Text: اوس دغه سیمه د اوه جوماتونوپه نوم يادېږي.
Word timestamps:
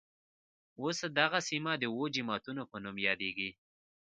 اوس 0.81 0.99
دغه 1.19 1.39
سیمه 1.49 1.73
د 1.77 1.83
اوه 1.93 2.05
جوماتونوپه 2.15 2.77
نوم 2.83 2.97
يادېږي. 3.07 3.49